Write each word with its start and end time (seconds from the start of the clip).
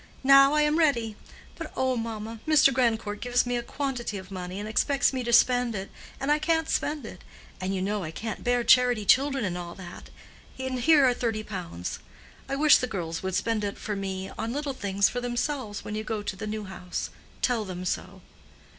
"Now 0.23 0.53
I 0.55 0.63
am 0.63 0.79
ready; 0.79 1.15
but 1.55 1.71
oh, 1.77 1.95
mamma, 1.95 2.39
Mr. 2.47 2.73
Grandcourt 2.73 3.21
gives 3.21 3.45
me 3.45 3.55
a 3.55 3.61
quantity 3.61 4.17
of 4.17 4.31
money, 4.31 4.59
and 4.59 4.67
expects 4.67 5.13
me 5.13 5.23
to 5.23 5.31
spend 5.31 5.75
it, 5.75 5.91
and 6.19 6.31
I 6.31 6.39
can't 6.39 6.67
spend 6.67 7.05
it; 7.05 7.23
and 7.59 7.75
you 7.75 7.83
know 7.83 8.03
I 8.03 8.09
can't 8.09 8.43
bear 8.43 8.63
charity 8.63 9.05
children 9.05 9.45
and 9.45 9.55
all 9.59 9.75
that; 9.75 10.09
and 10.57 10.79
here 10.79 11.05
are 11.05 11.13
thirty 11.13 11.43
pounds. 11.43 11.99
I 12.49 12.55
wish 12.55 12.77
the 12.77 12.87
girls 12.87 13.21
would 13.21 13.35
spend 13.35 13.63
it 13.63 13.77
for 13.77 13.95
me 13.95 14.31
on 14.39 14.53
little 14.53 14.73
things 14.73 15.07
for 15.07 15.21
themselves 15.21 15.85
when 15.85 15.93
you 15.93 16.03
go 16.03 16.23
to 16.23 16.35
the 16.35 16.47
new 16.47 16.63
house. 16.63 17.11
Tell 17.43 17.63
them 17.63 17.85
so." 17.85 18.21